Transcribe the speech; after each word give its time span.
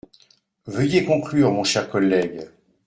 Veuillez 0.65 1.05
conclure, 1.05 1.51
mon 1.51 1.63
cher 1.63 1.87
collègue. 1.87 2.49